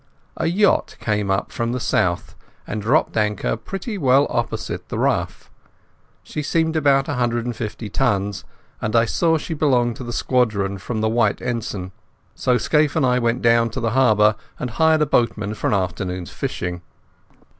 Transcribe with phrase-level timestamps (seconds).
[0.35, 2.33] A yacht came up from the south
[2.65, 5.51] and dropped anchor pretty well opposite the Ruff.
[6.23, 8.43] She seemed about a hundred and fifty tons,
[8.81, 11.91] and I saw she belonged to the Squadron from the white ensign.
[12.33, 15.75] So Scaife and I went down to the harbour and hired a boatman for an
[15.75, 16.81] afternoon's fishing.